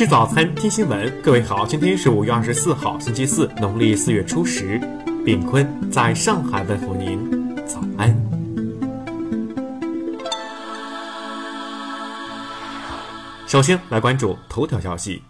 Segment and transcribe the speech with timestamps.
[0.00, 1.20] 吃早餐，听新闻。
[1.22, 4.80] 各位好，今天是五月二十四号，星期四，农历四月初十。
[5.26, 8.10] 炳坤在上海问候您，早安。
[13.46, 15.22] 首先来关注头条消息。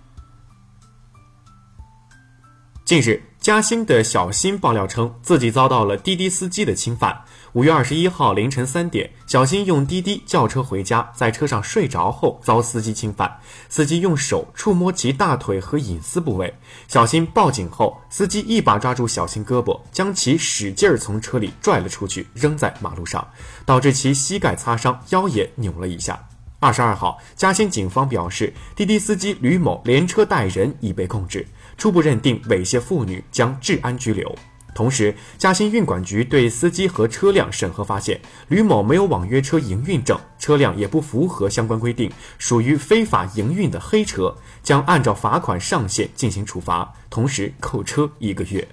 [2.85, 7.23] 近日，嘉兴的小新爆料称自己遭到了滴滴司机的侵犯。
[7.55, 13.39] 五月二十一号凌晨三点，小新用滴滴叫车回家，在车上睡着后遭司机侵犯，
[13.71, 16.53] 司机用手触摸其大腿和隐私部位。
[16.87, 23.27] 小新报警后，司机一把抓住小新胳膊，将其使劲儿从车里拽了出去，扔在马路上，
[23.65, 26.27] 导致其膝盖擦伤，腰也扭了一下。
[26.63, 31.49] 二十二号，嘉兴警方表示，滴滴司机吕某连车带人已被控制。
[31.81, 34.37] 初步认定猥亵妇女，将治安拘留。
[34.75, 48.69] 同时，嘉兴运管局对司机和车辆审核发现，吕某没有网约车营运证，车辆也不符合相关规定，属于非法营运的黑车，将按照罚款上限进行处罚，同时扣车一个月。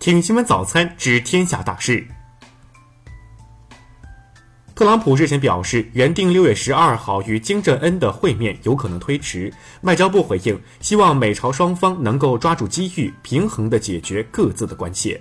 [0.00, 2.04] 听新闻早餐知天下大事。
[4.80, 9.52] 特朗普日前表示，原定六月十二号与金正恩的会面有可能推迟。
[9.82, 15.20] 外交部回应，希望美朝双方能够抓住机遇，平衡地解决各自的关切。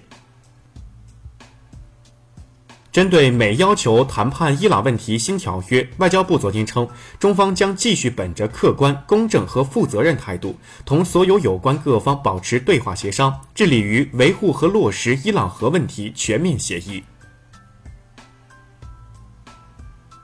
[2.90, 6.88] 针对美要求谈判伊朗问题新条约，外交部昨天称，
[7.20, 17.04] 中方将继续本着客观、公正和负责任态度，同所有有关各方保持对话协商，致力于维护和落实伊朗核问题全面协议。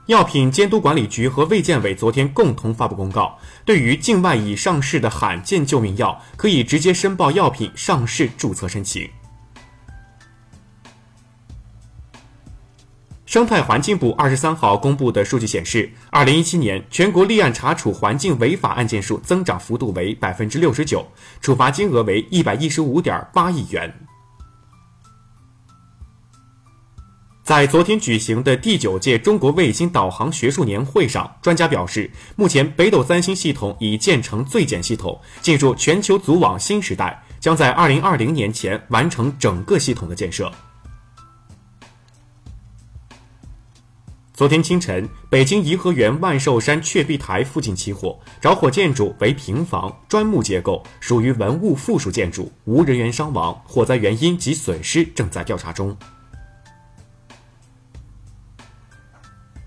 [0.06, 9.10] 药品监督管理局和卫健委昨天共同发布公告，对于境外已上市的罕见救命药，可以直接申报药品上市注册申请。
[13.24, 21.04] 生态环境部二十三号公布的数据显示，二零一七年全国立案查处环境违法案件数增长幅度为百分之六十九，
[21.40, 23.92] 处罚金额为一百一十五点八亿元。
[27.46, 40.50] 在昨天举行的第九届中国卫星导航学术年会上，专家表示，目前北斗三星系统已建成最简系统，进入全球组网新时代，将在二零二零年前完成整个系统的建设。
[44.34, 55.96] 昨天清晨，北京颐和园万寿山雀壁台附近起火，着火建筑为平房砖木结构，属于文物附属建筑，无人员伤亡，火灾原因及损失正在调查中。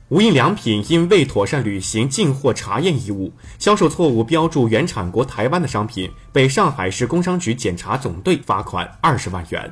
[0.09, 9.71] 无印良品因未妥善履行进货查验义务，销售错误标注原产国台湾的商品，被上海市工商局检查总队罚款二十万元。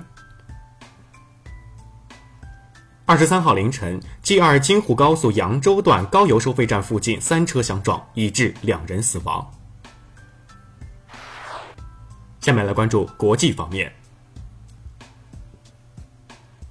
[3.08, 9.44] 二十三号凌晨，G 二京沪高速扬州段高邮收费站附近三车相撞，已致两人死亡。
[12.42, 13.92] 下面来关注国际方面。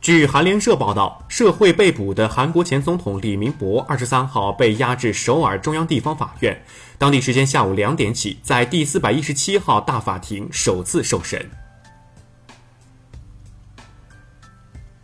[0.07, 6.57] 据韩联社报道，社会被捕的韩国前总统李明博二十三号被押至首尔中央地方法院，
[6.97, 11.45] 当地时间下午两点起，在第四百一十七号大法庭首次受审。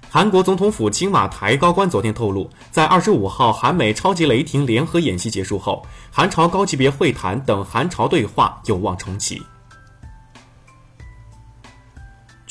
[0.08, 9.42] 韩国总统府青瓦台高官昨天透露，在二十五号韩美超级雷霆联合演习结束后，韩朝高级别会谈等韩朝对话有望重启。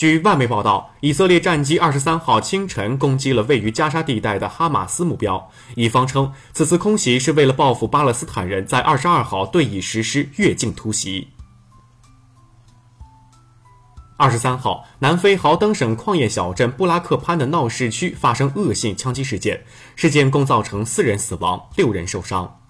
[0.02, 5.52] 据外媒报道，以色列战机二十三号清晨攻击了位于加沙地带的哈马斯目标。
[5.76, 11.28] 以方称，此次空袭是为了报复巴勒斯坦人在二十二号对以实施越境突袭。
[14.18, 19.64] 二十三号，南非豪登省矿业小镇布拉克潘的闹市区发生恶性枪击事件，
[19.96, 22.61] 事件共造成四人死亡，六人受伤。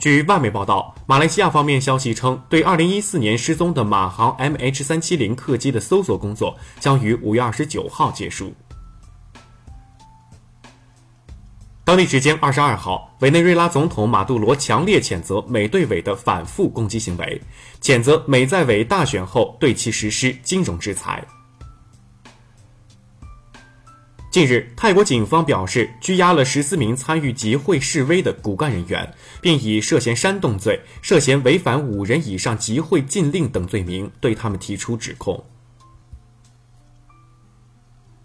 [0.00, 8.54] 据外媒报道，马来西亚方面消息称，对2014年失踪的马航 MH370 客机的搜索工作将于5月29号结束。
[11.84, 17.38] 当地时间22号，委内瑞拉总统马杜罗强烈谴责美对委的反复攻击行为，
[17.82, 21.22] 谴责美在委大选后对其实施金融制裁。
[24.30, 35.44] 近日，泰国警方表示拘押了十四名参与集会示威的骨干人员，并以涉嫌煽动罪、涉嫌违反五人以上集会禁令等罪名对他们提出指控。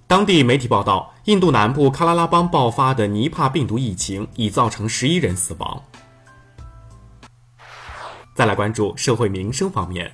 [0.05, 5.83] 当地媒体报道，印度南部喀拉拉邦爆发的尼帕病毒疫情已造成十一人死亡。
[8.35, 10.13] 再来关注社会民生方面。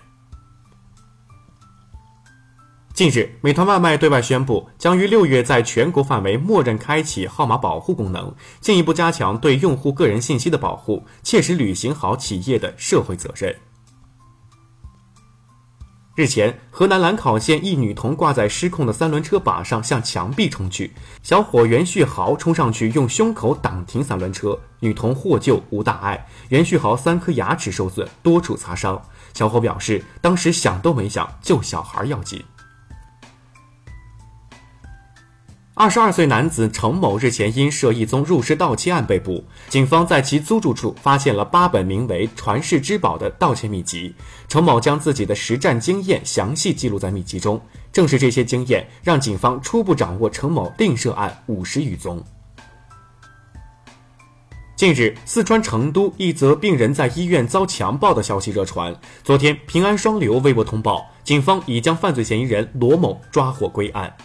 [3.01, 13.56] 近日，美团外卖对外宣布，将于六月在全国范围默认开启号码保护功能，进一步加强对用户个人信息的保护，切实履行好企业的社会责任。
[16.13, 20.94] 日前，河南兰考县一女童挂在失控的三轮车把上，向墙壁冲去。
[21.24, 26.27] 小伙袁旭豪冲上去，用胸口挡停三轮车，女童获救无大碍。
[26.50, 29.01] 袁旭豪三颗牙齿受损，多处擦伤。
[29.33, 32.44] 小伙表示，当时想都没想，救小孩要紧。
[35.81, 44.13] 二十二岁男子程某日前因涉一宗入室盗窃案被捕，警方在其租住处发现了八本名为《传世之宝》的盗窃秘籍。
[44.48, 47.60] 程某将自己的实战经验详细记录在秘籍中，
[47.92, 52.24] 正是这些经验让警方初步掌握程某另涉案五十余宗。
[54.75, 58.95] 近日，四川成都一则病人在医院遭强暴的消息热传。
[59.24, 64.16] 昨天，平安双流微博通报，警方已将犯罪嫌疑人罗某抓获归案。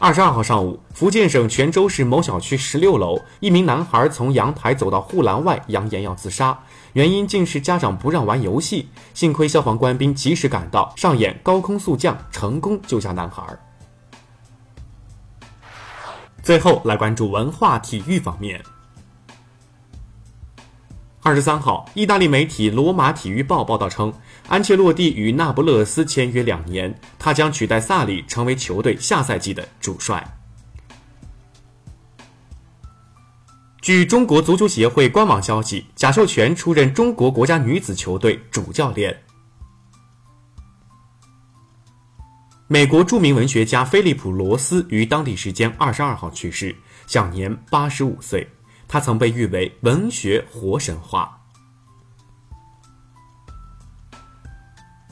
[0.00, 6.56] 二十二号上午，福建省泉州市某小区十六楼，一名男孩从阳台走到护栏外，扬言要自杀，
[6.92, 8.88] 原因竟是家长不让玩游戏。
[9.12, 13.42] 幸亏消防官兵及时赶到，上演高空速降，成功救下男孩。
[16.44, 18.62] 最后来关注文化体育方面。
[21.28, 24.10] 二十三号，意大利媒体《罗马体育报》报道称，
[24.48, 30.26] 安切洛蒂与那不勒斯签约两年，他将取代萨里成为球队下赛季的主帅。
[33.82, 39.14] 据中国足球协会官网消息，贾秀全出任中国国家女子球队主教练。
[42.68, 46.74] 美国著名文学家菲利普·罗斯于当地时间二十二号去世，
[47.06, 48.48] 享年八十五岁。
[48.88, 51.34] 他曾被誉为文学活神话。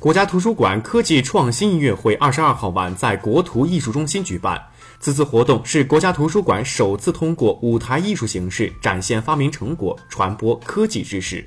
[0.01, 4.63] 国家图书馆科技创新音乐会二十二号晚在国图艺术中心举办。
[4.99, 11.47] 此次活动是国家图书馆首次通过舞台艺术形式展现发明成果，传播科技知识。